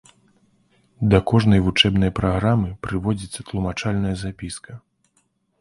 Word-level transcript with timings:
Да 1.11 1.17
кожнай 1.31 1.61
вучэбнай 1.67 2.11
праграмы 2.21 2.69
прыводзіцца 2.87 3.39
тлумачальная 3.51 4.15
запіска. 4.23 4.71